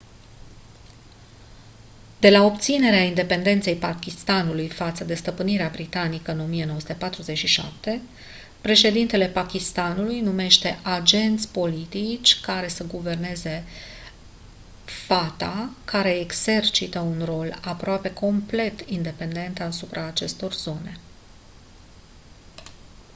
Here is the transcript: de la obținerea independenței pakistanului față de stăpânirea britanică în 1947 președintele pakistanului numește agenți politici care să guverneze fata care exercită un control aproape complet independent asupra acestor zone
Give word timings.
de 2.19 2.29
la 2.29 2.41
obținerea 2.43 3.03
independenței 3.03 3.75
pakistanului 3.75 4.67
față 4.69 5.03
de 5.03 5.13
stăpânirea 5.15 5.69
britanică 5.69 6.31
în 6.31 6.39
1947 6.39 8.01
președintele 8.61 9.27
pakistanului 9.27 10.21
numește 10.21 10.79
agenți 10.83 11.47
politici 11.47 12.39
care 12.39 12.67
să 12.67 12.83
guverneze 12.87 13.63
fata 14.85 15.69
care 15.85 16.19
exercită 16.19 16.99
un 16.99 17.17
control 17.17 17.57
aproape 17.63 18.13
complet 18.13 18.79
independent 18.89 19.59
asupra 19.59 20.05
acestor 20.05 20.53
zone 20.53 20.97